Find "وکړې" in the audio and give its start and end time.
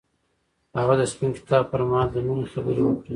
2.85-3.09